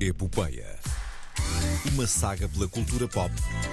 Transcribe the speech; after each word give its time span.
Epopeia. 0.00 0.76
Uma 1.92 2.06
saga 2.06 2.48
pela 2.48 2.68
cultura 2.68 3.06
pop 3.08 3.30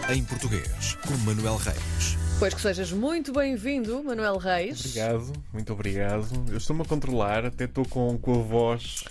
em 0.09 0.23
português, 0.23 0.95
com 1.05 1.15
Manuel 1.25 1.55
Reis. 1.57 2.17
Pois 2.39 2.53
que 2.53 2.61
sejas 2.61 2.91
muito 2.91 3.31
bem-vindo, 3.33 4.03
Manuel 4.03 4.37
Reis. 4.37 4.79
Obrigado, 4.81 5.33
muito 5.53 5.73
obrigado. 5.73 6.27
Eu 6.49 6.57
estou-me 6.57 6.81
a 6.81 6.85
controlar, 6.85 7.45
até 7.45 7.63
estou 7.65 7.85
com, 7.87 8.17
com 8.17 8.39
a 8.39 8.43
voz. 8.43 9.05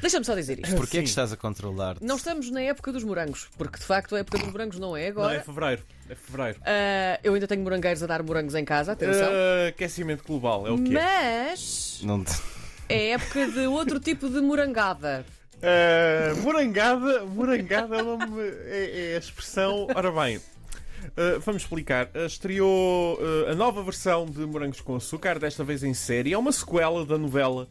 Deixa-me 0.00 0.24
só 0.24 0.34
dizer 0.34 0.58
isto. 0.60 0.74
Porquê 0.76 0.98
é 0.98 1.02
que 1.02 1.08
estás 1.08 1.30
a 1.32 1.36
controlar? 1.36 1.96
Não 2.00 2.16
estamos 2.16 2.50
na 2.50 2.62
época 2.62 2.90
dos 2.92 3.04
morangos, 3.04 3.48
porque 3.58 3.78
de 3.78 3.84
facto 3.84 4.16
a 4.16 4.20
época 4.20 4.38
dos 4.38 4.50
morangos 4.50 4.78
não 4.78 4.96
é 4.96 5.00
Não, 5.00 5.06
é 5.06 5.08
agora. 5.08 5.40
fevereiro. 5.42 5.82
É 6.08 6.14
fevereiro. 6.14 6.58
Ah, 6.64 7.20
eu 7.22 7.34
ainda 7.34 7.46
tenho 7.46 7.62
morangueiros 7.62 8.02
a 8.02 8.06
dar 8.06 8.22
morangos 8.22 8.54
em 8.54 8.64
casa, 8.64 8.92
atenção. 8.92 9.28
Ah, 9.28 9.68
aquecimento 9.68 10.24
global, 10.24 10.66
é 10.66 10.70
o 10.70 10.82
quê? 10.82 10.90
Mas 10.92 12.00
Não 12.02 12.24
te- 12.24 12.40
é 12.88 13.10
época 13.10 13.46
de 13.50 13.66
outro 13.66 14.00
tipo 14.00 14.30
de 14.30 14.40
morangada. 14.40 15.24
Ah, 15.62 16.34
morangada, 16.42 17.24
morangada 17.26 17.96
é, 17.96 18.02
nome- 18.02 18.42
é- 18.66 19.10
é 19.12 19.16
a 19.16 19.18
expressão. 19.18 19.86
Ora 19.94 20.10
bem. 20.10 20.40
ah, 21.16 21.38
vamos 21.44 21.62
explicar. 21.62 22.10
Ah, 22.14 22.24
estreou 22.26 23.18
a 23.50 23.54
nova 23.54 23.82
versão 23.82 24.26
de 24.26 24.40
Morangos 24.40 24.80
com 24.80 24.96
Açúcar, 24.96 25.38
desta 25.38 25.62
vez 25.64 25.82
em 25.82 25.94
série. 25.94 26.32
É 26.32 26.38
uma 26.38 26.52
sequela 26.52 27.04
da 27.04 27.18
novela 27.18 27.68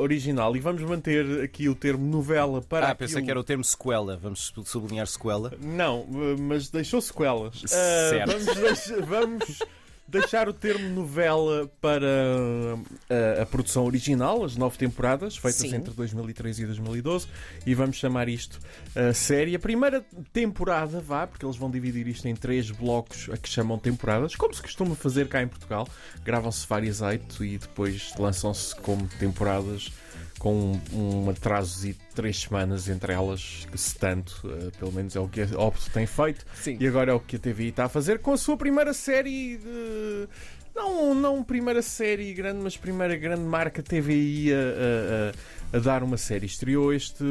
original 0.00 0.54
e 0.56 0.60
vamos 0.60 0.82
manter 0.82 1.42
aqui 1.42 1.66
o 1.66 1.74
termo 1.74 2.04
novela 2.04 2.60
para 2.60 2.86
Ah, 2.88 2.90
aquilo... 2.90 3.08
pensei 3.08 3.22
que 3.22 3.30
era 3.30 3.40
o 3.40 3.44
termo 3.44 3.64
sequela. 3.64 4.16
Vamos 4.16 4.52
sublinhar 4.66 5.06
sequela. 5.06 5.52
Não, 5.58 6.06
mas 6.38 6.68
deixou 6.68 7.00
sequelas. 7.00 7.62
Certo. 7.66 8.30
vamos, 8.44 9.08
vamos 9.08 9.58
deixar 10.10 10.48
o 10.48 10.52
termo 10.52 10.88
novela 10.90 11.70
para 11.80 12.06
ah, 13.08 13.42
a 13.42 13.46
produção 13.46 13.84
original, 13.84 14.44
as 14.44 14.56
nove 14.56 14.76
temporadas, 14.76 15.36
feitas 15.36 15.60
Sim. 15.60 15.76
entre 15.76 15.92
2013 15.94 16.62
e 16.62 16.66
2012, 16.66 17.26
e 17.64 17.74
vamos 17.74 17.96
chamar 17.96 18.28
isto 18.28 18.58
a 18.94 19.14
série. 19.14 19.54
A 19.54 19.58
primeira 19.58 20.04
temporada, 20.32 21.00
vá, 21.00 21.26
porque 21.26 21.46
eles 21.46 21.56
vão 21.56 21.70
dividir 21.70 22.06
isto 22.08 22.26
em 22.26 22.34
três 22.34 22.70
blocos 22.70 23.28
a 23.32 23.36
que 23.36 23.48
chamam 23.48 23.78
temporadas, 23.78 24.34
como 24.34 24.52
se 24.52 24.60
costuma 24.60 24.94
fazer 24.94 25.28
cá 25.28 25.42
em 25.42 25.48
Portugal. 25.48 25.88
Gravam-se 26.24 26.66
várias 26.66 27.00
oito 27.00 27.44
e 27.44 27.56
depois 27.56 28.12
lançam-se 28.18 28.74
como 28.76 29.06
temporadas 29.18 29.90
com 30.40 30.72
um, 30.92 31.24
um 31.26 31.30
atraso 31.30 31.82
de 31.82 31.94
três 32.14 32.40
semanas 32.40 32.88
entre 32.88 33.12
elas, 33.12 33.68
que 33.70 33.78
se 33.78 33.94
tanto, 33.94 34.42
eh, 34.46 34.70
pelo 34.78 34.90
menos 34.90 35.14
é 35.14 35.20
o 35.20 35.28
que 35.28 35.42
a 35.42 35.46
Opto 35.60 35.88
tem 35.90 36.06
feito, 36.06 36.44
Sim. 36.54 36.78
e 36.80 36.88
agora 36.88 37.12
é 37.12 37.14
o 37.14 37.20
que 37.20 37.36
a 37.36 37.38
TVI 37.38 37.68
está 37.68 37.84
a 37.84 37.88
fazer 37.90 38.18
com 38.20 38.32
a 38.32 38.36
sua 38.38 38.56
primeira 38.56 38.92
série 38.94 39.58
de. 39.58 40.26
Não, 40.74 41.14
não 41.14 41.42
primeira 41.44 41.82
série 41.82 42.32
grande, 42.32 42.60
mas 42.62 42.76
primeira 42.76 43.14
grande 43.16 43.42
marca 43.42 43.82
TVI 43.82 44.52
a, 44.52 44.56
a- 44.56 44.60
a- 45.30 45.32
a 45.72 45.78
dar 45.78 46.02
uma 46.02 46.16
série. 46.16 46.46
Estreou 46.46 46.92
este, 46.92 47.24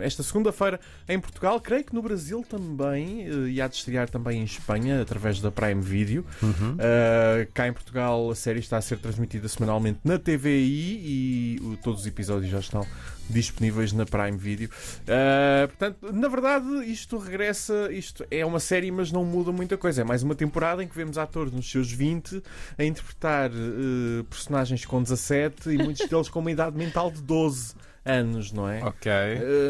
esta 0.00 0.22
segunda-feira 0.22 0.80
em 1.08 1.18
Portugal, 1.20 1.60
creio 1.60 1.84
que 1.84 1.94
no 1.94 2.02
Brasil 2.02 2.44
também, 2.48 3.22
eh, 3.26 3.48
e 3.50 3.60
há 3.60 3.68
de 3.68 3.76
estrear 3.76 4.08
também 4.08 4.40
em 4.40 4.44
Espanha, 4.44 5.00
através 5.02 5.40
da 5.40 5.50
Prime 5.50 5.80
Video. 5.80 6.24
Uh, 6.42 7.46
cá 7.52 7.68
em 7.68 7.72
Portugal 7.72 8.30
a 8.30 8.34
série 8.34 8.58
está 8.60 8.76
a 8.76 8.80
ser 8.80 8.98
transmitida 8.98 9.46
semanalmente 9.48 10.00
na 10.04 10.18
TVI 10.18 11.00
e 11.04 11.60
o- 11.62 11.76
todos 11.76 12.00
os 12.02 12.06
episódios 12.06 12.50
já 12.50 12.58
estão 12.58 12.86
disponíveis 13.30 13.92
na 13.92 14.04
Prime 14.04 14.36
Video. 14.36 14.68
Uh, 15.02 15.68
portanto, 15.68 16.12
na 16.12 16.28
verdade, 16.28 16.66
isto 16.90 17.16
regressa, 17.18 17.88
isto 17.92 18.24
é 18.30 18.44
uma 18.44 18.60
série, 18.60 18.90
mas 18.90 19.10
não 19.10 19.24
muda 19.24 19.50
muita 19.52 19.76
coisa. 19.76 20.02
É 20.02 20.04
mais 20.04 20.22
uma 20.22 20.34
temporada 20.34 20.82
em 20.82 20.88
que 20.88 20.94
vemos 20.96 21.16
atores 21.16 21.52
nos 21.52 21.70
seus 21.70 21.90
20 21.90 22.42
a 22.76 22.84
interpretar 22.84 23.50
uh, 23.50 24.24
personagens 24.24 24.84
com 24.84 25.02
17 25.02 25.70
e 25.70 25.78
muitos 25.78 26.06
deles 26.08 26.28
com 26.28 26.40
uma 26.40 26.50
idade 26.50 26.76
mental 26.76 27.10
de 27.10 27.22
12 27.22 27.74
anos, 28.04 28.52
não 28.52 28.68
é? 28.68 28.82
Ok. 28.84 29.10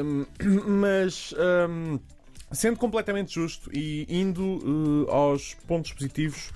Um, 0.02 0.26
mas 0.80 1.32
um, 1.68 1.98
sendo 2.52 2.76
completamente 2.78 3.34
justo 3.34 3.70
e 3.72 4.06
indo 4.08 4.42
uh, 5.06 5.10
aos 5.10 5.54
pontos 5.66 5.92
positivos, 5.92 6.50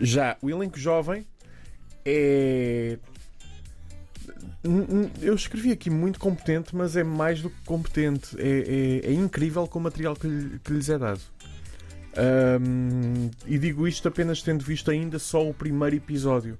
já 0.00 0.36
o 0.42 0.50
elenco 0.50 0.78
jovem 0.78 1.26
é. 2.04 2.98
Eu 5.20 5.34
escrevi 5.34 5.72
aqui 5.72 5.90
muito 5.90 6.18
competente, 6.18 6.74
mas 6.74 6.96
é 6.96 7.04
mais 7.04 7.42
do 7.42 7.50
que 7.50 7.62
competente. 7.66 8.34
É, 8.40 9.02
é- 9.04 9.10
é 9.10 9.12
incrível 9.12 9.66
com 9.66 9.78
o 9.78 9.82
material 9.82 10.16
que, 10.16 10.26
lhe- 10.26 10.58
que 10.58 10.72
lhes 10.72 10.88
é 10.88 10.98
dado. 10.98 11.20
Um, 12.16 13.30
e 13.46 13.58
digo 13.58 13.86
isto 13.86 14.06
apenas 14.08 14.40
tendo 14.40 14.64
visto 14.64 14.90
ainda 14.90 15.18
só 15.18 15.46
o 15.46 15.52
primeiro 15.52 15.96
episódio. 15.96 16.56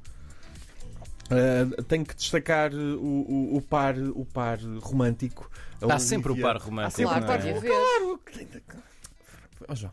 Uh, 1.31 1.83
tenho 1.85 2.05
que 2.05 2.15
destacar 2.15 2.73
uh, 2.75 2.77
o, 2.77 3.53
o- 3.55 3.57
o 3.57 3.63
par, 3.63 3.97
o 3.99 4.25
par 4.27 4.59
romântico. 4.81 5.51
Está 5.81 5.99
sempre 5.99 6.29
o 6.31 6.33
Olivia- 6.35 6.53
par 6.53 6.57
romântico. 6.61 6.87
Há 6.87 6.91
sempre 6.91 7.13
Claro, 7.13 7.25
o 7.25 7.27
par 7.27 7.47
é? 7.47 7.57
haver. 7.57 8.63
Oh, 9.69 9.75
João. 9.75 9.93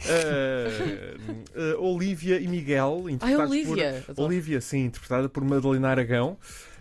Uh, 0.00 1.76
uh, 1.76 1.94
Olivia 1.94 2.40
e 2.40 2.48
Miguel, 2.48 3.02
Ai, 3.06 3.12
interpretados 3.12 3.50
Olivia. 3.50 4.04
por. 4.14 4.24
Olivia, 4.24 4.60
sim, 4.60 4.84
interpretada 4.86 5.28
por 5.28 5.44
Madalena 5.44 5.88
Aragão. 5.88 6.38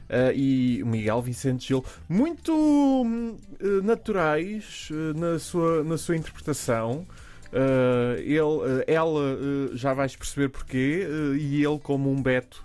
uh, 0.10 0.32
e 0.34 0.82
Miguel 0.86 1.22
Vicente 1.22 1.68
Gil, 1.68 1.84
muito 2.08 2.54
uh, 2.54 3.84
naturais 3.84 4.90
uh, 4.92 5.18
na, 5.20 5.38
sua, 5.40 5.84
na 5.84 5.98
sua 5.98 6.16
interpretação. 6.16 7.06
Uh, 7.52 8.20
ele, 8.20 8.40
uh, 8.42 8.84
ela 8.88 9.20
uh, 9.36 9.76
já 9.76 9.94
vais 9.94 10.16
perceber 10.16 10.50
porquê, 10.50 11.06
uh, 11.10 11.36
e 11.36 11.64
ele 11.66 11.80
como 11.80 12.12
um 12.12 12.22
Beto 12.22 12.64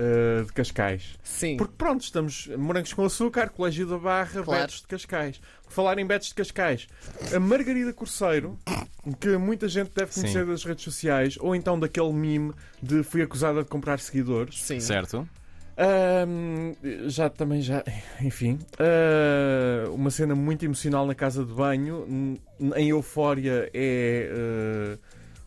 uh, 0.00 0.44
de 0.44 0.52
Cascais. 0.52 1.18
Sim. 1.22 1.56
Porque 1.56 1.74
pronto, 1.76 2.02
estamos 2.02 2.48
morangos 2.56 2.92
com 2.92 3.04
açúcar, 3.04 3.50
Colégio 3.50 3.86
da 3.86 3.98
Barra, 3.98 4.42
Claro. 4.42 4.62
Betos 4.62 4.80
de 4.80 4.86
Cascais. 4.86 5.40
Por 5.64 5.72
falar 5.72 5.98
em 5.98 6.06
Betos 6.06 6.28
de 6.28 6.34
Cascais, 6.34 6.88
a 7.34 7.38
Margarida 7.38 7.92
Corceiro, 7.92 8.58
que 9.20 9.36
muita 9.36 9.68
gente 9.68 9.90
deve 9.94 10.12
conhecer 10.12 10.40
Sim. 10.44 10.50
das 10.50 10.64
redes 10.64 10.82
sociais, 10.82 11.36
ou 11.38 11.54
então 11.54 11.78
daquele 11.78 12.12
meme 12.12 12.52
de 12.82 13.02
fui 13.02 13.22
acusada 13.22 13.62
de 13.62 13.68
comprar 13.68 14.00
seguidores. 14.00 14.60
Sim. 14.62 14.80
Certo? 14.80 15.28
Ahm, 15.76 16.74
já 17.08 17.30
também 17.30 17.62
já, 17.62 17.82
enfim, 18.20 18.58
ah, 18.78 19.88
uma 19.90 20.10
cena 20.10 20.34
muito 20.34 20.64
emocional 20.64 21.06
na 21.06 21.14
casa 21.14 21.44
de 21.44 21.52
banho. 21.52 22.38
Em 22.76 22.88
Eufória 22.88 23.70
é 23.72 24.28
ah, 24.30 24.98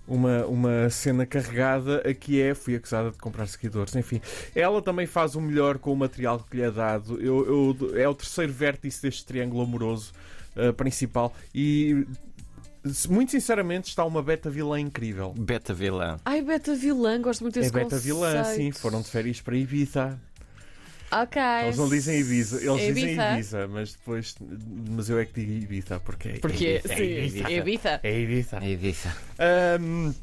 uma, 0.07 0.45
uma 0.45 0.89
cena 0.89 1.25
carregada. 1.25 1.97
Aqui 2.07 2.41
é 2.41 2.53
fui 2.53 2.75
acusada 2.75 3.11
de 3.11 3.17
comprar 3.17 3.47
seguidores. 3.47 3.95
Enfim, 3.95 4.19
ela 4.55 4.81
também 4.81 5.05
faz 5.07 5.35
o 5.35 5.41
melhor 5.41 5.77
com 5.77 5.91
o 5.93 5.95
material 5.95 6.39
que 6.49 6.57
lhe 6.57 6.63
é 6.63 6.71
dado. 6.71 7.19
Eu, 7.21 7.75
eu- 7.81 7.97
é 7.97 8.07
o 8.07 8.13
terceiro 8.13 8.51
vértice 8.53 9.01
deste 9.01 9.25
triângulo 9.25 9.63
amoroso 9.63 10.11
ah, 10.55 10.71
principal 10.73 11.33
e 11.53 12.05
muito 13.09 13.31
sinceramente 13.31 13.87
está 13.87 14.03
uma 14.03 14.21
beta 14.21 14.49
vilã 14.49 14.77
incrível. 14.79 15.33
Beta 15.37 15.73
vilã. 15.73 16.17
Ai, 16.25 16.41
Beta 16.41 16.75
Vilã, 16.75 17.21
gosto 17.21 17.39
muito 17.41 17.55
desse 17.55 17.69
É 17.69 17.71
beta 17.71 17.85
conceito. 17.95 18.03
vilã, 18.03 18.43
sim. 18.43 18.71
Foram 18.73 19.01
de 19.01 19.07
férias 19.07 19.39
para 19.39 19.55
Ibiza. 19.55 20.19
Ok. 21.21 21.41
Eles 21.63 21.77
não 21.77 21.87
dizem 21.89 22.19
Ibiza, 22.19 22.57
eles 22.57 22.77
dizem 22.81 23.03
Ibiza. 23.03 23.33
Ibiza, 23.33 23.67
mas 23.67 23.93
depois. 23.93 24.35
Mas 24.89 25.09
eu 25.09 25.19
é 25.19 25.25
que 25.25 25.33
digo 25.39 25.63
Ibiza, 25.63 25.99
porque 25.99 26.29
é. 26.29 26.31
Porque, 26.39 26.81
é 26.83 26.95
sim, 26.95 27.03
Ibiza. 27.03 27.47
é 27.47 27.57
Ibiza. 27.57 27.99
É 28.03 28.19
Ibiza. 28.19 28.57
É 28.61 28.69
Ibiza. 28.69 29.15
Ahm, 29.39 30.13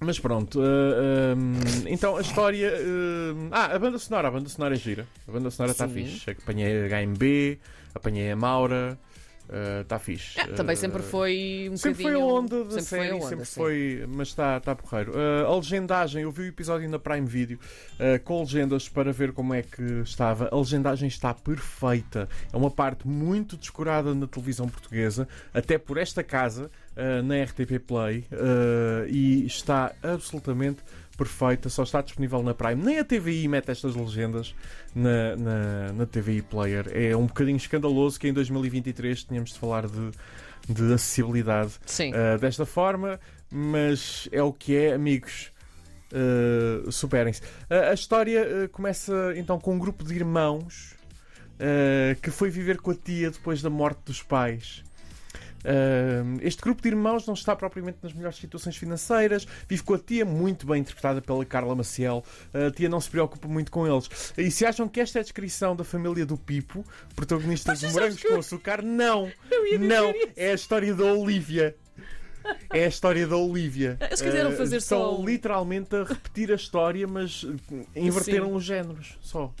mas 0.00 0.18
pronto, 0.18 0.60
ah, 0.60 1.32
ahm, 1.32 1.86
então 1.86 2.16
a 2.16 2.20
história. 2.20 2.72
ahm, 2.76 3.48
ah, 3.52 3.66
a 3.74 3.78
banda 3.78 3.98
sonora, 3.98 4.28
a 4.28 4.30
banda 4.30 4.48
sonora 4.48 4.74
é 4.74 4.78
gira. 4.78 5.06
A 5.28 5.32
banda 5.32 5.50
sonora 5.50 5.72
está 5.72 5.88
fixe. 5.88 6.30
Apanhei 6.30 6.84
a 6.84 6.88
HMB, 6.88 7.58
apanhei 7.94 8.30
a 8.32 8.36
Maura, 8.36 8.98
está 9.82 9.98
fixe. 9.98 10.40
Ah, 10.40 10.48
também 10.48 10.74
sempre 10.76 11.00
Ah, 11.00 11.02
foi 11.02 11.68
um 11.70 11.76
Sempre 11.76 12.02
foi 12.02 12.12
a 12.12 12.14
bocadinho- 12.18 12.36
onda 12.38 12.64
da 12.64 12.70
sempre 12.70 12.82
série, 12.84 13.08
foi 13.08 13.16
onda, 13.18 13.26
sempre 13.28 13.44
sim. 13.44 13.54
foi, 13.54 14.04
mas 14.08 14.28
está 14.28 14.60
tá 14.60 14.74
porreiro. 14.74 15.12
Uh, 15.12 15.46
a 15.46 15.56
legendagem, 15.56 16.22
eu 16.22 16.30
vi 16.30 16.42
o 16.42 16.46
episódio 16.46 16.88
na 16.88 16.98
Prime 16.98 17.26
Video 17.26 17.58
uh, 17.94 18.22
com 18.24 18.40
legendas 18.40 18.88
para 18.88 19.12
ver 19.12 19.32
como 19.32 19.52
é 19.54 19.62
que 19.62 19.82
estava. 20.02 20.48
A 20.52 20.56
legendagem 20.56 21.08
está 21.08 21.34
perfeita. 21.34 22.28
É 22.52 22.56
uma 22.56 22.70
parte 22.70 23.06
muito 23.06 23.56
descurada 23.56 24.14
na 24.14 24.26
televisão 24.26 24.68
portuguesa, 24.68 25.28
até 25.52 25.78
por 25.78 25.98
esta 25.98 26.22
casa, 26.22 26.70
uh, 26.96 27.22
na 27.22 27.42
RTP 27.42 27.78
Play, 27.78 28.24
uh, 28.32 29.06
e 29.08 29.44
está 29.46 29.92
absolutamente 30.02 30.80
perfeita. 31.22 31.68
Só 31.68 31.84
está 31.84 32.02
disponível 32.02 32.42
na 32.42 32.52
Prime. 32.54 32.82
Nem 32.82 32.98
a 32.98 33.04
TVI 33.04 33.46
mete 33.48 33.70
estas 33.70 33.94
legendas 33.94 34.54
na, 34.94 35.36
na, 35.36 35.92
na 35.92 36.06
TVI 36.06 36.42
Player. 36.42 36.90
É 36.92 37.16
um 37.16 37.26
bocadinho 37.26 37.56
escandaloso 37.56 38.18
que 38.18 38.28
em 38.28 38.32
2023 38.32 39.24
tínhamos 39.24 39.52
de 39.52 39.58
falar 39.58 39.86
de, 39.86 40.10
de 40.68 40.92
acessibilidade 40.92 41.72
uh, 41.74 42.38
desta 42.38 42.66
forma, 42.66 43.20
mas 43.50 44.28
é 44.32 44.42
o 44.42 44.52
que 44.52 44.76
é, 44.76 44.94
amigos. 44.94 45.52
Uh, 46.12 46.90
Superem-se. 46.92 47.40
Uh, 47.40 47.90
a 47.90 47.94
história 47.94 48.46
uh, 48.46 48.68
começa 48.68 49.32
então 49.36 49.58
com 49.58 49.74
um 49.74 49.78
grupo 49.78 50.04
de 50.04 50.14
irmãos 50.14 51.00
que 52.20 52.28
foi 52.32 52.50
viver 52.50 52.78
com 52.78 52.90
a 52.90 52.94
tia 52.94 53.30
depois 53.30 53.62
da 53.62 53.70
morte 53.70 54.00
dos 54.06 54.20
pais. 54.20 54.82
Uh, 55.64 56.38
este 56.42 56.60
grupo 56.60 56.82
de 56.82 56.88
irmãos 56.88 57.26
não 57.26 57.34
está 57.34 57.54
propriamente 57.54 57.98
nas 58.02 58.12
melhores 58.12 58.36
situações 58.38 58.76
financeiras, 58.76 59.46
vive 59.68 59.82
com 59.82 59.94
a 59.94 59.98
tia, 59.98 60.24
muito 60.24 60.66
bem 60.66 60.80
interpretada 60.80 61.20
pela 61.22 61.44
Carla 61.44 61.74
Maciel. 61.74 62.24
A 62.52 62.70
tia 62.70 62.88
não 62.88 63.00
se 63.00 63.08
preocupa 63.10 63.46
muito 63.48 63.70
com 63.70 63.86
eles. 63.86 64.08
E 64.36 64.50
se 64.50 64.66
acham 64.66 64.88
que 64.88 65.00
esta 65.00 65.18
é 65.18 65.20
a 65.20 65.22
descrição 65.22 65.74
da 65.76 65.84
família 65.84 66.26
do 66.26 66.36
Pipo, 66.36 66.84
protagonista 67.14 67.74
de 67.74 67.86
Morangos 67.88 68.22
com 68.22 68.36
Açúcar, 68.36 68.82
não! 68.82 69.30
Não! 69.80 70.12
É 70.36 70.50
a 70.50 70.54
história 70.54 70.94
da 70.94 71.04
Olivia. 71.04 71.76
É 72.70 72.84
a 72.84 72.88
história 72.88 73.24
da 73.26 73.36
Olivia. 73.36 73.96
Eles 74.00 74.20
quiseram 74.20 74.50
Uh, 74.50 74.56
fazer 74.56 74.78
estão 74.78 74.98
só 74.98 75.20
um- 75.20 75.24
literalmente 75.24 75.94
a 75.94 76.02
repetir 76.02 76.50
a 76.50 76.56
história, 76.56 77.06
mas 77.06 77.44
uh, 77.44 77.54
inverteram 77.94 78.52
os 78.54 78.64
géneros 78.64 79.16
só. 79.20 79.54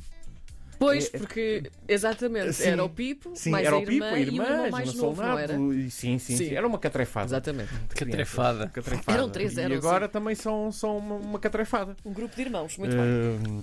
Pois, 0.84 1.10
É- 1.14 1.18
porque, 1.18 1.62
exatamente, 1.86 2.52
Sim. 2.54 2.64
era 2.70 2.84
o 2.84 2.88
Pipo, 2.88 3.32
Sim, 3.34 3.50
mais 3.50 3.66
era 3.66 3.76
a 3.76 3.78
o 3.78 3.82
irmã, 3.82 3.92
Pipo, 3.92 4.04
a 4.14 4.18
e 4.18 4.22
irmã, 4.22 4.44
o 4.44 4.46
irmão 4.48 4.70
mais 4.70 4.94
novo, 4.94 5.22
não 5.22 5.38
era? 5.38 5.54
E 5.54 5.90
sim, 5.90 6.18
sim, 6.18 6.36
sim, 6.36 6.44
Sim. 6.48 6.54
Era 6.54 6.66
uma 6.66 6.78
catrefada. 6.78 7.26
Exatamente. 7.26 7.70
Catrefada. 7.94 8.68
Catrefada. 8.68 9.18
Eram 9.18 9.30
três, 9.30 9.56
eram, 9.56 9.74
E 9.74 9.78
agora 9.78 10.08
também 10.08 10.34
são, 10.34 10.72
são 10.72 10.98
uma, 10.98 11.14
uma 11.16 11.38
catrefada. 11.38 11.96
Um 12.04 12.12
grupo 12.12 12.34
de 12.34 12.42
irmãos, 12.42 12.76
muito 12.76 12.96
bem. 12.96 13.04
Ahm, 13.06 13.62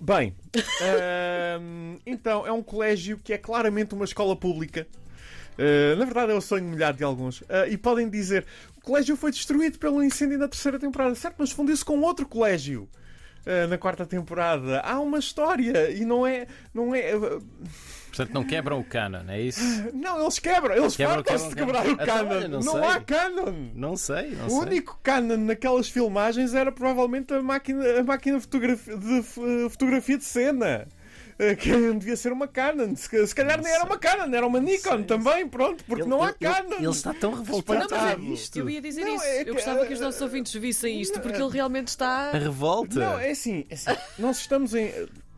Bem, 0.00 0.34
ahm, 0.80 1.98
então 2.06 2.46
é 2.46 2.52
um 2.52 2.62
colégio 2.62 3.18
que 3.22 3.32
é 3.32 3.38
claramente 3.38 3.94
uma 3.94 4.04
escola 4.04 4.34
pública. 4.34 4.86
Ah, 5.58 5.96
na 5.96 6.04
verdade 6.04 6.32
é 6.32 6.34
o 6.34 6.40
sonho 6.40 6.64
molhado 6.64 6.98
de 6.98 7.04
alguns. 7.04 7.42
Ah, 7.48 7.66
e 7.68 7.76
podem 7.76 8.08
dizer: 8.08 8.46
o 8.76 8.80
colégio 8.80 9.16
foi 9.16 9.30
destruído 9.30 9.78
pelo 9.78 10.02
incêndio 10.02 10.38
na 10.38 10.48
terceira 10.48 10.78
temporada, 10.78 11.14
certo? 11.14 11.36
Mas 11.38 11.50
fundiu-se 11.52 11.84
com 11.84 12.00
outro 12.00 12.26
colégio. 12.26 12.88
Ah, 13.46 13.66
na 13.66 13.78
quarta 13.78 14.04
temporada 14.06 14.80
há 14.80 14.98
uma 15.00 15.18
história 15.18 15.90
e 15.90 16.04
não 16.04 16.26
é, 16.26 16.46
não 16.74 16.94
é. 16.94 17.12
Portanto, 18.08 18.34
não 18.34 18.44
quebram 18.44 18.78
o 18.78 18.84
canon, 18.84 19.22
é 19.28 19.40
isso? 19.40 19.62
Não, 19.94 20.20
eles 20.20 20.38
quebram, 20.38 20.74
eles 20.76 20.94
Quebram, 20.94 21.14
fartam-se 21.16 21.48
de 21.48 21.54
quebrar 21.54 21.86
o. 21.86 21.90
Então, 21.92 22.04
canon. 22.06 22.48
não 22.48 22.60
não 22.60 22.88
há 22.88 23.00
canon. 23.00 23.70
Não 23.74 23.96
sei, 23.96 24.32
não 24.32 24.46
O 24.48 24.50
sei. 24.50 24.58
único 24.58 25.00
canon 25.02 25.38
naquelas 25.38 25.88
filmagens 25.88 26.52
era 26.54 26.70
provavelmente 26.70 27.32
a 27.32 27.42
máquina, 27.42 28.00
a 28.00 28.04
máquina 28.04 28.38
fotografi- 28.38 28.94
de 28.96 29.22
fotografia 29.70 30.18
de 30.18 30.24
cena. 30.24 30.86
Eh, 31.42 31.54
Que 31.56 31.70
devia 31.98 32.16
ser 32.16 32.32
uma 32.32 32.46
Canon. 32.46 32.94
Se, 32.94 33.26
se 33.26 33.34
calhar 33.34 33.60
nem 33.60 33.72
era 33.72 33.84
uma 33.84 33.98
Canon, 33.98 34.32
era 34.34 34.46
uma 34.46 34.60
Nikon 34.60 34.96
sei. 34.96 35.04
também, 35.04 35.48
pronto, 35.48 35.82
porque 35.84 36.02
Ele- 36.02 36.10
não 36.10 36.22
há 36.22 36.28
ele- 36.28 36.36
Canon. 36.40 36.76
Ele 36.78 36.86
está 36.88 37.12
tão 37.14 37.32
Não, 37.32 37.38
revoltado 37.38 37.86
mas 37.90 38.02
é, 38.02 38.20
isto. 38.32 38.58
eu 38.58 38.70
ia 38.70 38.80
dizer 38.80 39.04
Não, 39.04 39.16
isso. 39.16 39.24
é 39.24 39.40
eu 39.40 39.44
que- 39.46 39.52
gostava 39.52 39.86
que 39.86 39.92
os 39.94 40.00
nossos 40.00 40.20
ouvintes 40.20 40.52
vissem 40.54 41.00
isto, 41.00 41.18
porque 41.20 41.40
ele 41.42 41.50
realmente 41.50 41.88
A 41.88 41.90
está. 41.90 42.30
revolta. 42.32 42.98
Não, 43.00 43.18
é 43.18 43.30
assim, 43.30 43.64
é 43.68 43.74
assim, 43.74 43.90
nós 44.18 44.38
estamos 44.38 44.74
em. 44.74 44.92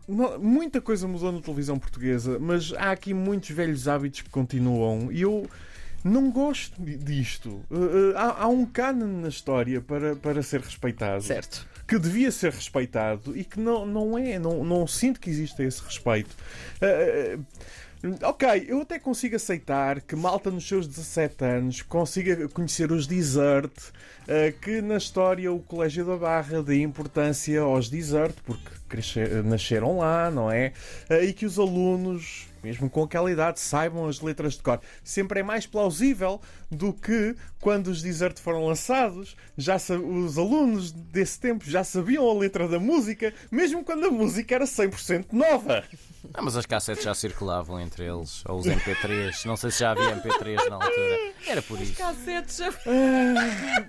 não- 0.09 0.39
muita 0.39 0.81
coisa 0.81 1.09
mudou 1.09 1.33
na 1.33 1.41
televisão 1.41 1.79
portuguesa, 1.79 2.39
mas 2.39 2.73
há 2.75 2.91
aqui 2.91 3.15
muitos 3.15 3.49
velhos 3.51 3.89
hábitos 3.89 4.21
que 4.23 4.29
continuam 4.31 5.11
e 5.11 5.23
eu 5.23 5.49
não 6.05 6.31
gosto 6.31 6.81
di- 6.81 6.97
disto. 6.99 7.63
Eh, 7.71 7.75
eh, 7.77 8.13
há, 8.17 8.45
há 8.45 8.49
um 8.49 8.67
canon 8.67 9.23
na 9.23 9.29
história 9.29 9.81
para, 9.81 10.15
para 10.15 10.43
ser 10.43 10.61
respeitado. 10.61 11.23
Certo. 11.25 11.67
que 11.89 11.99
devia 11.99 12.31
ser 12.31 12.53
respeitado 12.53 13.37
e 13.37 13.45
que 13.45 13.59
não, 13.61 13.85
não 13.87 14.17
é, 14.19 14.39
não, 14.39 14.63
não 14.65 14.87
sinto 14.87 15.19
que 15.21 15.29
exista 15.31 15.63
esse 15.65 15.83
respeito. 15.83 16.35
Ah, 16.81 17.39
ok, 18.29 18.67
eu 18.69 18.81
até 18.83 18.99
consigo 18.99 19.37
aceitar 19.37 20.01
que 20.03 20.15
malta 20.15 20.51
nos 20.51 20.67
seus 20.69 20.87
17 20.87 21.45
anos 21.45 21.83
consiga 21.83 22.49
conhecer 22.49 22.91
os 22.93 23.07
desert, 23.07 23.73
que 24.63 24.81
na 24.83 24.97
história 24.97 25.51
o 25.53 25.59
Colégio 25.61 26.05
da 26.07 26.17
Barra 26.17 26.63
dê 26.63 26.81
importância 26.83 27.61
aos 27.61 27.89
desert, 27.89 28.35
porque 28.45 28.69
crescer- 28.89 29.43
nasceram 29.45 29.99
lá, 29.99 30.31
não 30.31 30.51
é? 30.51 30.73
E 31.23 31.33
que 31.33 31.45
os 31.47 31.59
alunos 31.59 32.47
mesmo 32.65 32.89
com 32.89 33.03
aquela 33.03 33.31
idade, 33.31 33.61
saibam 33.61 34.09
as 34.09 34.21
letras 34.23 34.55
de 34.55 34.63
cor. 34.63 34.81
Sempre 35.05 35.41
é 35.41 35.43
mais 35.43 35.67
plausível 35.67 36.41
do 36.71 36.95
que 36.95 37.37
quando 37.61 37.89
os 37.89 38.01
Desert 38.01 38.39
foram 38.41 38.67
lançados, 38.67 39.37
já 39.57 39.77
os 39.77 40.39
alunos 40.39 40.91
desse 40.91 41.39
tempo 41.39 41.65
já 41.69 41.85
sabiam 41.85 42.29
a 42.29 42.35
letra 42.35 42.67
da 42.67 42.81
música, 42.81 43.33
mesmo 43.51 43.85
quando 43.85 44.07
a 44.07 44.11
música 44.11 44.55
era 44.55 44.65
100% 44.65 45.27
nova. 45.33 45.85
Ah, 46.33 46.41
mas 46.41 46.57
as 46.57 46.65
cassetes 46.65 47.05
já 47.05 47.15
circulavam 47.15 47.79
entre 47.79 48.05
eles, 48.07 48.43
ou 48.47 48.59
os 48.59 48.67
MP3. 48.67 49.45
Não 49.45 49.57
sei 49.57 49.71
se 49.71 49.81
já 49.81 49.91
havia 49.91 50.17
MP3 50.17 50.69
na 50.71 50.77
altura. 50.77 51.19
Era 51.47 51.61
por 51.61 51.79
isso. 51.81 51.95
Cassetes. 51.97 52.61
Ah, 52.63 52.71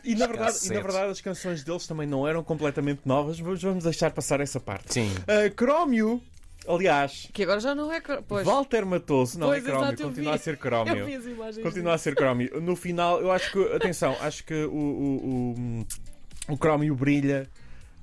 e, 0.03 0.15
na 0.15 0.27
verdade, 0.27 0.35
e 0.35 0.37
na 0.39 0.45
Cassetes. 0.45 0.67
verdade 0.69 1.11
as 1.11 1.21
canções 1.21 1.63
deles 1.63 1.87
também 1.87 2.05
não 2.05 2.27
eram 2.27 2.43
completamente 2.43 3.01
novas, 3.05 3.39
mas 3.39 3.61
vamos 3.61 3.85
deixar 3.85 4.11
passar 4.11 4.41
essa 4.41 4.59
parte. 4.59 4.93
Sim. 4.93 5.09
Ah, 5.27 5.49
Crómio, 5.55 6.21
aliás, 6.67 7.27
Que 7.33 7.43
agora 7.43 7.59
já 7.59 7.73
não 7.75 7.91
é. 7.91 8.01
Pois. 8.27 8.45
Walter 8.45 8.85
Matoso, 8.85 9.39
não 9.39 9.47
Pois, 9.47 9.65
é 9.65 9.69
Crómio, 9.69 9.97
continua 9.97 10.31
vi. 10.31 10.35
a 10.35 10.37
ser 10.37 10.57
Crómio. 10.57 10.95
Eu 10.97 11.05
vi 11.05 11.15
as 11.15 11.25
imagens. 11.25 11.63
Continua 11.63 11.93
a 11.93 11.97
ser 11.97 12.15
Crómio. 12.15 12.61
No 12.61 12.75
final, 12.75 13.21
eu 13.21 13.31
acho 13.31 13.51
que, 13.51 13.63
atenção, 13.73 14.15
acho 14.21 14.43
que 14.43 14.53
o, 14.65 14.71
o, 14.73 15.85
o, 16.49 16.53
o 16.53 16.57
Crómio 16.57 16.93
brilha 16.95 17.49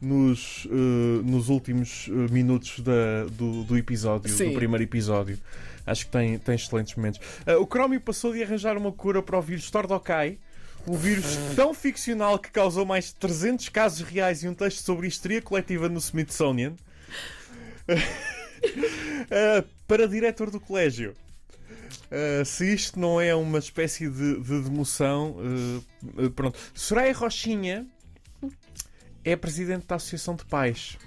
nos, 0.00 0.66
eh, 0.70 1.22
nos 1.24 1.48
últimos 1.48 2.08
eh, 2.08 2.32
minutos 2.32 2.80
da- 2.80 3.24
do, 3.30 3.62
do 3.64 3.78
episódio, 3.78 4.30
Sim. 4.32 4.48
do 4.50 4.54
primeiro 4.54 4.82
episódio. 4.82 5.38
Acho 5.86 6.06
que 6.06 6.12
tem, 6.12 6.38
tem 6.38 6.54
excelentes 6.56 6.94
momentos. 6.96 7.20
Eh, 7.46 7.56
o 7.56 7.66
Crómio 7.66 8.00
passou 8.00 8.32
de 8.32 8.42
arranjar 8.42 8.76
uma 8.76 8.90
cura 8.92 9.22
para 9.22 9.38
o 9.38 9.42
vírus 9.42 9.70
Tordokai. 9.70 10.38
O 10.84 10.96
vírus 10.96 11.24
tão 11.54 11.72
ficcional 11.72 12.36
que 12.40 12.50
causou 12.50 12.84
mais 12.84 13.06
de 13.06 13.14
300 13.14 13.68
casos 13.68 14.00
reais 14.08 14.42
e 14.42 14.48
um 14.48 14.54
texto 14.54 14.78
sobre 14.84 15.06
histeria 15.06 15.40
coletiva 15.40 15.88
no 15.88 15.98
Smithsonian. 16.00 16.72
Eh, 19.30 19.64
para 19.86 20.06
diretor 20.06 20.50
do 20.50 20.60
colégio. 20.60 21.14
Uh, 22.10 22.44
se 22.44 22.74
isto 22.74 23.00
não 23.00 23.18
é 23.18 23.34
uma 23.34 23.58
espécie 23.58 24.10
de, 24.10 24.40
de 24.40 24.62
demoção, 24.62 25.36
uh, 25.36 26.24
uh, 26.24 26.30
pronto. 26.32 26.58
Soraya 26.74 27.14
Rochinha 27.14 27.86
é 29.24 29.34
presidente 29.36 29.86
da 29.86 29.94
Associação 29.94 30.34
de 30.34 30.44
Pais. 30.44 30.98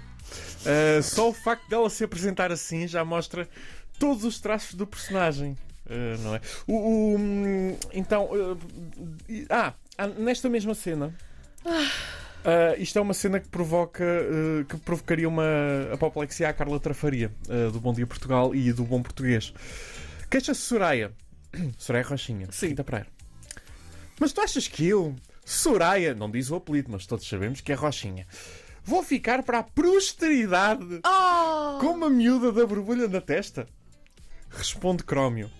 Uh, 0.62 1.02
só 1.02 1.28
o 1.28 1.32
facto 1.32 1.68
dela 1.68 1.88
se 1.88 2.02
apresentar 2.02 2.50
assim 2.50 2.88
já 2.88 3.04
mostra 3.04 3.48
todos 3.98 4.24
os 4.24 4.40
traços 4.40 4.74
do 4.74 4.86
personagem. 4.86 5.56
Uh, 5.86 6.18
não 6.22 6.34
é? 6.34 6.40
O, 6.66 6.74
o, 6.74 7.16
hum, 7.16 7.76
então, 7.92 8.24
uh, 8.24 8.58
ah, 9.50 9.72
ah, 9.96 10.06
nesta 10.08 10.48
mesma 10.48 10.74
cena. 10.74 11.14
Uh, 12.46 12.80
isto 12.80 12.96
é 12.96 13.02
uma 13.02 13.12
cena 13.12 13.40
que 13.40 13.48
provoca 13.48 14.04
uh, 14.04 14.64
que 14.66 14.76
provocaria 14.76 15.28
uma 15.28 15.42
apoplexia 15.92 16.48
à 16.48 16.52
Carla 16.52 16.78
Trafaria 16.78 17.32
uh, 17.48 17.72
do 17.72 17.80
Bom 17.80 17.92
Dia 17.92 18.06
Portugal 18.06 18.54
e 18.54 18.72
do 18.72 18.84
Bom 18.84 19.02
Português. 19.02 19.52
Queixa-se 20.30 20.60
Soraya. 20.60 21.10
Soraya 21.76 22.04
Rochinha. 22.04 22.46
Sim. 22.52 22.68
Quinta 22.68 22.84
Pereira. 22.84 23.08
Mas 24.20 24.32
tu 24.32 24.40
achas 24.40 24.68
que 24.68 24.86
eu, 24.86 25.16
Soraya, 25.44 26.14
não 26.14 26.30
diz 26.30 26.48
o 26.48 26.54
apelido, 26.54 26.88
mas 26.92 27.04
todos 27.04 27.28
sabemos 27.28 27.60
que 27.60 27.72
é 27.72 27.74
Rochinha, 27.74 28.28
vou 28.84 29.02
ficar 29.02 29.42
para 29.42 29.58
a 29.58 29.62
posteridade 29.64 31.00
Oh! 31.04 31.78
com 31.80 31.88
uma 31.88 32.08
miúda 32.08 32.52
da 32.52 32.64
borbulha 32.64 33.08
na 33.08 33.20
testa? 33.20 33.66
Responde 34.50 35.02
Crómio. 35.02 35.50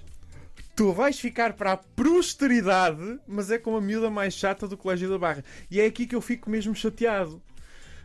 Tu 0.76 0.92
vais 0.92 1.18
ficar 1.18 1.54
para 1.54 1.72
a 1.72 1.76
posteridade, 1.78 3.18
mas 3.26 3.50
é 3.50 3.56
com 3.56 3.74
a 3.74 3.80
miúda 3.80 4.10
mais 4.10 4.34
chata 4.34 4.68
do 4.68 4.76
Colégio 4.76 5.08
da 5.08 5.16
Barra. 5.16 5.42
E 5.70 5.80
é 5.80 5.86
aqui 5.86 6.06
que 6.06 6.14
eu 6.14 6.20
fico 6.20 6.50
mesmo 6.50 6.74
chateado. 6.74 7.42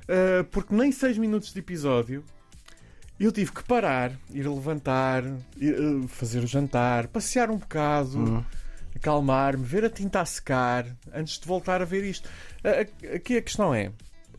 Uh, 0.04 0.46
porque 0.52 0.74
nem 0.74 0.90
seis 0.90 1.18
minutos 1.18 1.54
de 1.54 1.60
episódio 1.60 2.24
eu 3.20 3.30
tive 3.32 3.52
que 3.52 3.64
parar, 3.66 4.14
ir 4.32 4.48
levantar, 4.48 5.24
ir, 5.58 5.78
uh, 5.80 6.08
fazer 6.08 6.40
o 6.44 6.48
jantar, 6.48 7.08
passear 7.08 7.52
um 7.52 7.58
bocado, 7.58 8.44
acalmar-me, 8.96 9.64
ver 9.64 9.84
a 9.84 9.90
tinta 9.90 10.22
a 10.22 10.26
secar, 10.26 10.88
antes 11.14 11.38
de 11.40 11.46
voltar 11.46 11.82
a 11.82 11.86
ver 11.86 12.06
isto. 12.06 12.30
Uh, 12.64 13.16
aqui 13.16 13.36
a 13.36 13.42
questão 13.42 13.76
é. 13.76 13.92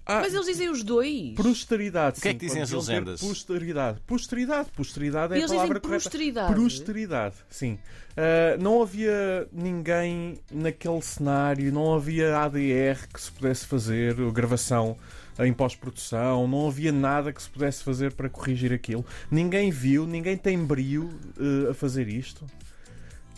Há 0.07 0.21
Mas 0.21 0.35
eles 0.35 0.47
dizem 0.47 0.69
os 0.71 0.83
dois. 0.83 1.35
Posteridade. 1.35 2.19
O 2.19 2.23
que 2.23 2.29
é 2.29 2.33
sim, 2.33 2.39
que 2.39 2.47
dizem 2.47 2.63
as 2.63 2.69
dizem 2.71 2.95
legendas? 2.95 3.21
Posteridade. 3.21 4.01
Posteridade. 4.07 4.69
Posteridade 4.75 5.33
é 5.35 5.37
Eles 5.37 5.45
a 5.45 5.47
dizem 5.47 5.59
palavra 5.59 5.81
correta. 5.81 6.03
posteridade. 6.05 6.55
Posteridade, 6.55 7.35
sim. 7.49 7.79
Ah, 8.17 8.57
não 8.59 8.83
havia 8.83 9.47
ninguém 9.53 10.39
naquele 10.51 11.01
cenário, 11.03 11.73
não 11.73 11.95
havia 11.95 12.37
ADR 12.39 13.09
que 13.13 13.21
se 13.21 13.33
pudesse 13.33 13.67
fazer, 13.67 14.21
ou 14.21 14.31
gravação 14.31 14.97
em 15.39 15.53
pós-produção, 15.53 16.47
não 16.47 16.69
havia 16.69 16.93
nada 16.93 17.33
que 17.33 17.43
se 17.43 17.49
pudesse 17.49 17.83
fazer 17.83 18.13
para 18.13 18.29
corrigir 18.29 18.73
aquilo. 18.73 19.05
Ninguém 19.31 19.71
viu, 19.71 20.07
ninguém 20.07 20.37
tem 20.37 20.59
brio 20.63 21.09
eh, 21.39 21.71
a 21.71 21.75
fazer 21.75 22.07
isto. 22.07 22.45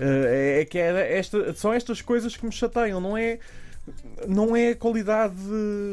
Ah, 0.01 0.05
é, 0.05 0.61
é 0.63 0.65
que 0.65 0.77
é 0.77 1.17
esta, 1.17 1.55
são 1.55 1.73
estas 1.73 2.03
coisas 2.03 2.37
que 2.37 2.45
me 2.45 2.51
chateiam, 2.51 3.01
não 3.01 3.17
é? 3.17 3.39
Não 4.27 4.57
é 4.57 4.71
a 4.71 4.77
qualidade 4.77 5.35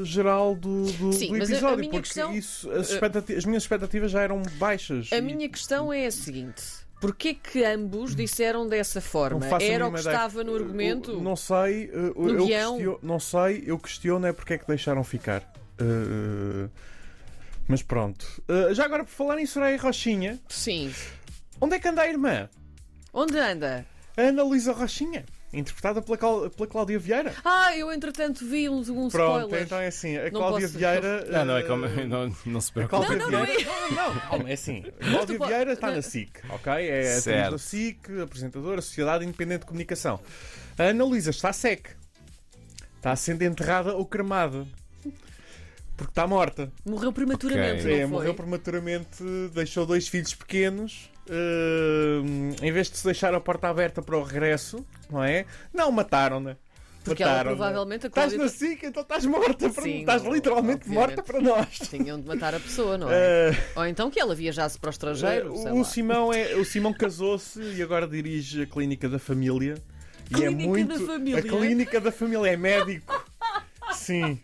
geral 0.04 0.56
do, 0.56 0.86
do, 0.94 1.12
Sim, 1.14 1.30
do 1.30 1.38
episódio, 1.38 1.84
porque 1.90 2.02
questão- 2.02 2.34
isso, 2.34 2.72
as, 2.72 2.90
expectati- 2.92 3.34
as 3.36 3.44
minhas 3.46 3.64
expectativas 3.64 4.12
já 4.12 4.22
eram 4.22 4.42
baixas. 4.58 5.10
A 5.12 5.18
E- 5.18 5.22
minha 5.22 5.50
questão 5.50 5.92
é 5.92 6.06
a 6.06 6.12
seguinte: 6.12 6.64
porquê 7.02 7.34
que 7.34 7.64
ambos 7.66 8.16
disseram 8.16 8.66
dessa 8.68 9.02
forma? 9.02 9.46
Era 9.62 9.88
o 9.88 9.92
que 9.92 10.00
estava 10.00 10.42
no 10.44 10.56
argumento? 10.56 11.12
Eu 11.12 11.22
Não 11.22 11.36
sei, 11.36 11.90
eu 11.92 12.14
guião? 12.46 12.76
questiono, 12.78 13.00
não 13.04 13.20
sei, 13.20 13.64
eu 13.66 13.78
questiono 13.78 14.26
é 14.26 14.32
porque 14.32 14.54
é 14.54 14.58
que 14.58 14.68
deixaram 14.68 15.04
ficar. 15.04 15.42
Uh, 15.82 16.70
mas 17.68 17.82
pronto. 17.82 18.26
Uh, 18.48 18.74
já 18.74 18.86
agora, 18.86 19.04
por 19.04 19.10
falar 19.12 19.40
em 19.40 19.46
Soraya 19.46 19.78
Rochinha, 19.78 20.40
Sim. 20.48 20.94
onde 21.60 21.76
é 21.76 21.80
que 21.80 21.88
anda 21.88 22.02
a 22.04 22.08
irmã? 22.08 22.50
Onde 23.14 23.38
anda? 23.38 23.86
A 24.16 24.22
Ana 24.22 24.44
Luísa 24.44 24.72
Rochinha. 24.72 25.26
Interpretada 25.54 26.02
pela, 26.02 26.50
pela 26.50 26.68
Cláudia 26.68 26.98
Vieira. 26.98 27.34
Ah, 27.44 27.76
eu 27.76 27.92
entretanto 27.92 28.46
vi 28.46 28.70
um, 28.70 28.80
um 28.80 29.10
Pronto, 29.10 29.40
spoiler. 29.42 29.64
então 29.64 29.78
é 29.80 29.88
assim, 29.88 30.18
a 30.18 30.24
Não 30.24 30.32
Cláudia 30.32 30.68
posso- 30.68 30.78
Vieira. 30.80 31.26
Não, 31.26 31.46
não 31.46 31.58
é 31.58 31.60
eh, 31.60 31.64
como. 31.64 31.88
Não, 32.08 32.36
não 32.46 32.62
se 32.62 32.72
preocupe. 32.72 33.06
Cláudia 33.06 33.18
Não, 33.18 33.32
não, 33.32 33.40
não 33.40 33.46
Vieira. 33.46 33.72
Não, 33.92 34.14
não, 34.14 34.22
calma, 34.22 34.50
é 34.50 34.54
assim. 34.54 34.84
A 35.00 35.10
Cláudia 35.12 35.40
Vieira 35.48 35.74
está 35.74 35.92
na 35.92 36.02
SIC, 36.02 36.40
ok? 36.50 36.72
É 36.74 37.18
atriz 37.18 37.26
da 37.52 37.58
SIC, 37.58 38.22
apresentadora, 38.24 38.82
Sociedade 38.82 39.26
Independente 39.26 39.60
de 39.62 39.66
Comunicação. 39.66 40.20
A 40.78 40.84
Ana 40.84 41.04
Luísa 41.04 41.30
está 41.32 41.52
sec. 41.52 41.88
Está 42.98 43.16
sendo 43.16 43.42
enterrada 43.44 43.96
ou 43.96 44.06
cremada. 44.06 44.66
Porque 45.98 46.12
está 46.12 46.26
morta. 46.26 46.72
Morreu 46.86 47.12
prematuramente, 47.14 47.82
Ok. 47.82 47.96
não 47.96 48.02
É, 48.02 48.06
morreu 48.08 48.34
prematuramente, 48.34 49.24
deixou 49.54 49.86
dois 49.86 50.08
filhos 50.08 50.34
pequenos. 50.34 51.11
Eh, 51.30 52.22
em 52.66 52.72
vez 52.72 52.90
de 52.90 52.98
se 52.98 53.06
deixar 53.06 53.34
a 53.34 53.40
porta 53.40 53.68
aberta 53.68 54.02
para 54.02 54.18
o 54.18 54.24
regresso, 54.24 54.86
não 55.10 55.24
é? 55.24 55.46
Não, 55.74 55.92
mataram-na. 55.92 56.58
Porque 57.04 57.24
ela 57.24 57.32
Mataram-na. 57.32 57.56
provavelmente 57.58 58.06
a 58.06 58.10
Estás 58.10 58.34
na 58.38 58.48
SIC, 58.48 58.84
então 58.86 59.02
estás 59.02 59.26
morta. 59.26 59.70
para- 59.72 59.84
Sim, 59.84 60.02
estás 60.02 60.22
literalmente 60.24 60.84
obviamente. 60.88 60.90
morta 61.18 61.24
para 61.24 61.42
nós. 61.42 61.80
Tinham 61.90 62.20
de 62.22 62.28
matar 62.28 62.54
a 62.54 62.60
pessoa, 62.60 62.96
não 62.96 63.10
é? 63.10 63.50
Eh, 63.50 63.56
Ou 63.76 63.86
então 63.88 64.12
que 64.12 64.20
ela 64.20 64.36
viajasse 64.36 64.78
para 64.78 64.90
o 64.90 64.92
estrangeiro, 64.92 65.56
sei 65.58 65.72
o, 65.72 65.78
lá. 65.80 65.84
Simão 65.84 66.32
é, 66.32 66.56
o 66.56 66.64
Simão 66.64 66.94
casou-se 66.94 67.60
e 67.60 67.82
agora 67.82 68.08
dirige 68.08 68.62
a 68.62 68.68
Clínica 68.68 69.10
da 69.10 69.18
Família. 69.18 69.76
e 70.30 70.36
é 70.36 70.38
Clínica 70.48 70.70
muito. 70.70 71.00
da 71.00 71.06
Família? 71.14 71.40
A 71.40 71.42
Clínica 71.42 72.00
da 72.00 72.12
Família 72.12 72.52
é 72.52 72.56
médico. 72.58 73.26
Sim. 73.94 74.40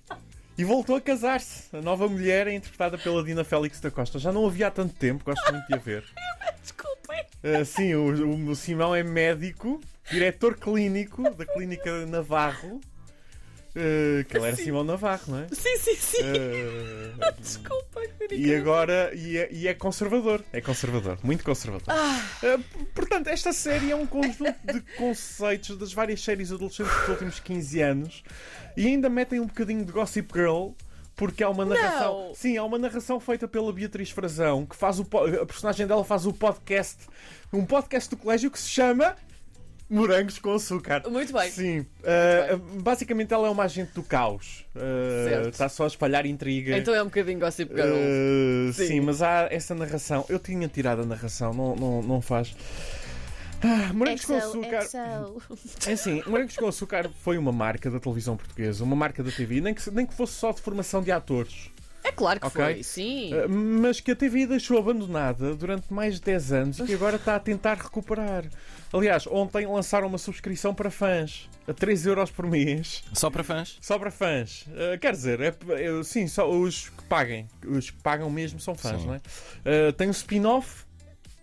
E 0.57 0.63
voltou 0.63 0.95
a 0.95 1.01
casar-se. 1.01 1.75
A 1.77 1.81
nova 1.83 2.07
mulher 2.07 2.47
é 2.47 2.53
interpretada 2.55 2.97
pela 2.97 3.23
Dina 3.23 3.43
Félix 3.43 3.79
da 3.79 3.91
Costa. 3.91 4.17
Já 4.17 4.31
não 4.31 4.47
a 4.47 4.49
vi 4.49 4.63
há 4.63 4.71
tanto 4.71 4.95
tempo, 4.95 5.23
gosto 5.23 5.51
muito 5.53 5.67
de 5.67 5.75
a 5.75 5.77
ver. 5.77 6.03
Uh, 7.43 7.63
sim, 7.65 7.93
o, 7.95 8.49
o- 8.51 8.55
Simão 8.55 8.95
é 8.95 9.03
médico, 9.03 9.79
diretor 10.11 10.57
clínico 10.57 11.23
da 11.35 11.45
Clínica 11.45 12.05
Navarro. 12.05 12.79
Uh, 13.75 14.25
que 14.25 14.35
ele 14.37 14.47
era 14.47 14.55
Simão 14.55 14.83
Navarro, 14.83 15.21
não 15.27 15.39
é? 15.41 15.47
Sim, 15.51 15.77
sim, 15.77 15.95
sim. 15.95 16.21
Uh, 16.23 17.31
Desculpem. 17.39 18.09
e 18.31 18.55
agora 18.55 19.11
e 19.13 19.37
é, 19.37 19.49
e 19.51 19.67
é 19.67 19.73
conservador. 19.75 20.43
É 20.51 20.59
conservador, 20.59 21.19
muito 21.23 21.43
conservador. 21.43 21.93
Uh, 21.93 22.57
p- 22.57 22.85
portanto, 22.95 23.27
esta 23.27 23.53
série 23.53 23.91
é 23.91 23.95
um 23.95 24.07
conjunto 24.07 24.55
de 24.65 24.81
conceitos 24.97 25.77
das 25.77 25.93
várias 25.93 26.21
séries 26.23 26.51
adolescentes 26.51 26.91
dos 27.01 27.09
últimos 27.09 27.39
15 27.39 27.81
anos 27.81 28.23
e 28.75 28.87
ainda 28.87 29.09
metem 29.11 29.39
um 29.39 29.45
bocadinho 29.45 29.85
de 29.85 29.91
Gossip 29.91 30.27
Girl. 30.33 30.69
Porque 31.17 31.43
há 31.43 31.49
uma 31.49 31.65
narração. 31.65 32.27
Não. 32.27 32.35
Sim, 32.35 32.57
há 32.57 32.63
uma 32.63 32.77
narração 32.77 33.19
feita 33.19 33.47
pela 33.47 33.73
Beatriz 33.73 34.11
Frazão, 34.11 34.65
que 34.65 34.75
faz 34.75 34.99
o 34.99 35.07
a 35.41 35.45
personagem 35.45 35.87
dela 35.87 36.05
faz 36.05 36.25
o 36.27 36.31
podcast, 36.31 37.07
um 37.51 37.65
podcast 37.65 38.09
do 38.09 38.15
colégio 38.15 38.51
que 38.51 38.59
se 38.59 38.69
chama 38.69 39.15
Morangos 39.89 40.37
com 40.37 40.53
Açúcar. 40.53 41.03
Muito 41.09 41.33
bem. 41.33 41.49
Sim. 41.49 41.79
Uh, 41.79 42.81
basicamente 42.81 43.33
ela 43.33 43.47
é 43.47 43.49
uma 43.49 43.63
agente 43.63 43.93
do 43.93 44.03
caos. 44.03 44.65
Uh, 44.75 45.29
Certo. 45.29 45.49
está 45.49 45.69
só 45.69 45.85
a 45.85 45.87
espalhar 45.87 46.25
intriga. 46.25 46.77
Então 46.77 46.93
é 46.93 47.01
um 47.01 47.05
bocadinho 47.05 47.39
Gossip 47.39 47.73
Girl. 47.73 47.93
Uh, 47.93 48.73
Sim. 48.73 48.87
sim. 48.87 49.01
mas 49.01 49.21
há 49.21 49.47
essa 49.49 49.73
narração. 49.73 50.25
Eu 50.29 50.39
tinha 50.39 50.67
tirado 50.67 51.01
a 51.01 51.05
narração, 51.05 51.53
não, 51.53 51.75
não, 51.75 52.01
não 52.01 52.21
faz. 52.21 52.53
Ah, 53.63 53.91
morangos 53.93 54.25
com 54.25 54.35
açúcar. 54.35 54.87
É 55.87 55.91
assim, 55.93 56.21
Morangos 56.27 56.55
com 56.55 56.67
Açúcar 56.67 57.09
foi 57.21 57.37
uma 57.37 57.51
marca 57.51 57.89
da 57.89 57.99
televisão 57.99 58.37
portuguesa, 58.37 58.83
uma 58.83 58.95
marca 58.95 59.23
da 59.23 59.31
TV, 59.31 59.61
nem 59.61 59.73
que, 59.73 59.89
nem 59.91 60.05
que 60.05 60.13
fosse 60.13 60.33
só 60.33 60.51
de 60.51 60.61
formação 60.61 61.01
de 61.01 61.11
atores. 61.11 61.71
É 62.03 62.11
claro 62.11 62.39
que 62.39 62.47
Ok. 62.47 62.63
foi, 62.63 62.83
sim. 62.83 63.33
Uh, 63.33 63.49
mas 63.49 63.99
que 63.99 64.11
a 64.11 64.15
TV 64.15 64.45
deixou 64.47 64.77
abandonada 64.77 65.53
durante 65.55 65.91
mais 65.93 66.15
de 66.15 66.21
10 66.21 66.51
anos 66.53 66.79
e 66.79 66.83
que 66.85 66.93
agora 66.93 67.17
está 67.17 67.35
a 67.35 67.39
tentar 67.39 67.73
recuperar. 67.77 68.45
Aliás, 68.93 69.27
ontem 69.27 69.65
lançaram 69.67 70.07
uma 70.07 70.17
subscrição 70.17 70.73
para 70.73 70.89
fãs 70.89 71.49
a 71.67 71.73
3 71.73 72.05
euros 72.05 72.31
por 72.31 72.47
mês. 72.47 73.03
Só 73.13 73.29
para 73.29 73.43
fãs? 73.43 73.77
Só 73.81 73.99
para 73.99 74.09
fãs. 74.09 74.65
Uh, 74.67 74.97
quer 75.01 75.11
dizer, 75.11 75.41
é, 75.41 75.47
é- 75.47 76.03
sim, 76.03 76.27
só 76.27 76.49
os 76.49 76.87
que 76.89 77.03
paguem. 77.05 77.45
Os 77.65 77.89
que 77.89 77.97
pagam 78.01 78.29
mesmo 78.29 78.59
são 78.61 78.73
fãs, 78.73 79.01
Sim. 79.01 79.07
não 79.07 79.15
é? 79.15 79.17
Uh, 79.17 79.91
tem 79.91 80.07
um 80.07 80.11
spin-off 80.11 80.85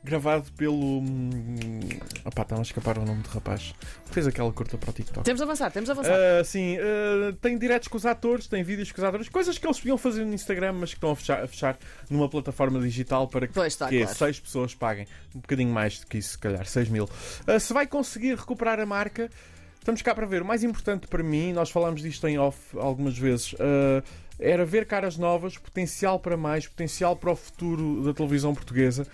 gravado 0.05 0.53
pelo. 0.53 1.01
Hum, 1.01 1.81
opá, 2.25 2.43
está 2.43 2.59
a 2.59 2.63
escapar 2.63 2.99
o 2.99 3.05
nome 3.05 3.23
do 3.23 3.29
rapaz. 3.31 3.75
Fez 4.11 4.27
aquela 4.27 4.53
curta 4.53 4.77
para 4.77 4.91
o 4.91 4.93
TikTok. 4.93 5.25
Temos 5.25 5.39
de 5.39 5.45
avançar, 5.45 5.73
temos 5.73 5.87
de 5.87 5.93
avançar. 5.93 6.13
Uh, 6.15 6.45
sim, 6.45 6.77
uh, 6.77 7.33
tem 7.41 7.57
diretos 7.57 7.89
com 7.89 7.97
os 7.97 8.05
atores, 8.05 8.47
tem 8.47 8.63
vídeos 8.63 8.93
com 8.93 9.01
os 9.01 9.05
atores, 9.05 9.29
coisas 9.29 9.57
que 9.57 9.67
eles 9.67 9.79
podiam 9.79 9.97
fazer 9.97 10.25
no 10.25 10.35
Instagram, 10.35 10.75
mas 10.75 10.91
que 10.91 10.97
estão 10.97 11.11
a 11.11 11.17
fechar, 11.17 11.43
a 11.43 11.49
fechar 11.49 11.79
numa 12.11 12.29
plataforma 12.29 12.79
digital 12.81 13.27
para 13.27 13.47
que, 13.47 13.55
Pois 13.55 13.73
está, 13.73 13.89
que 13.89 14.03
claro. 14.03 14.17
seis 14.17 14.39
pessoas 14.39 14.75
paguem. 14.75 15.07
Um 15.35 15.41
bocadinho 15.41 15.73
mais 15.73 15.99
do 16.01 16.07
que 16.07 16.19
isso, 16.19 16.33
se 16.33 16.39
calhar, 16.39 16.67
6 16.67 16.89
mil. 16.91 17.05
Uh, 17.05 17.59
se 17.59 17.73
vai 17.73 17.87
conseguir 17.87 18.37
recuperar 18.37 18.79
a 18.79 18.87
marca, 18.87 19.31
estamos 19.79 20.03
cá 20.03 20.15
para 20.15 20.27
ver. 20.27 20.43
O 20.43 20.45
mais 20.45 20.63
importante 20.63 21.07
para 21.07 21.23
mim, 21.23 21.53
nós 21.53 21.71
falámos 21.71 22.03
disto 22.03 22.29
em 22.29 22.39
off 22.39 22.59
algumas 22.79 23.17
vezes, 23.17 23.55
uh, 23.55 24.03
era 24.39 24.65
ver 24.65 24.87
caras 24.87 25.17
novas, 25.17 25.57
potencial 25.57 26.19
para 26.19 26.37
mais, 26.37 26.67
potencial 26.67 27.17
para 27.17 27.31
o 27.31 27.37
futuro 27.37 28.03
da 28.05 28.13
televisão 28.13 28.55
portuguesa. 28.55 29.07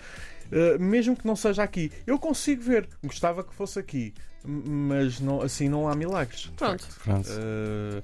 Uh, 0.51 0.79
mesmo 0.79 1.15
que 1.15 1.25
não 1.25 1.35
seja 1.35 1.63
aqui, 1.63 1.91
eu 2.05 2.19
consigo 2.19 2.61
ver, 2.61 2.87
gostava 3.03 3.43
que 3.43 3.53
fosse 3.53 3.79
aqui, 3.79 4.13
mas 4.43 5.19
não, 5.19 5.41
assim 5.41 5.69
não 5.69 5.87
há 5.87 5.95
milagres. 5.95 6.51
Pronto. 6.57 6.87
Pronto. 7.03 7.29
Uh, 7.29 8.01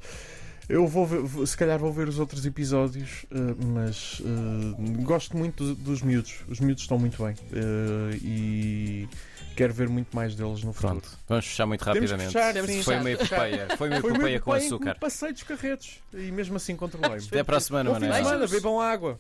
eu 0.70 0.86
vou 0.86 1.06
ver, 1.06 1.48
se 1.48 1.56
calhar 1.56 1.80
vou 1.80 1.94
ver 1.94 2.10
os 2.10 2.20
outros 2.20 2.46
episódios, 2.46 3.26
uh, 3.32 3.66
mas 3.68 4.20
uh, 4.20 5.02
gosto 5.04 5.38
muito 5.38 5.64
dos, 5.64 5.78
dos 5.78 6.02
miúdos. 6.02 6.42
Os 6.50 6.60
miúdos 6.60 6.84
estão 6.84 7.00
muito 7.00 7.24
bem 7.24 7.34
uh, 7.34 8.14
e 8.22 9.08
quero 9.56 9.74
ver 9.74 9.88
muito 9.88 10.14
mais 10.14 10.36
deles 10.36 10.64
no 10.64 10.74
futuro. 10.74 11.00
Pronto. 11.00 11.18
Vamos 11.26 11.46
fechar 11.46 11.66
muito 11.66 11.82
rapidamente. 11.84 12.34
fechar, 12.34 12.54
Temos 12.54 12.70
sim. 12.70 12.84
Foi 12.84 12.96
fechar. 12.96 13.02
uma 13.02 13.12
epopeia. 13.12 13.78
Foi 13.78 13.88
uma 13.88 13.98
epopeia 13.98 14.40
com 14.42 14.52
açúcar. 14.52 14.98
Passei 15.00 15.32
dos 15.32 15.44
carretos 15.44 16.00
e 16.14 16.32
mesmo 16.34 16.58
assim 16.58 16.76
controlei-me. 16.76 17.26
Até 17.26 17.44
para 17.44 17.58
a 17.58 17.62
semana, 17.62 17.98
semana, 17.98 18.48
bebam 18.48 18.82
água. 18.82 19.16